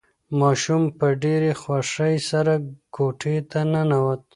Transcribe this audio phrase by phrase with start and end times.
[0.39, 2.53] ماشوم په ډېرې خوښۍ سره
[2.95, 4.21] کوټې ته ننوت.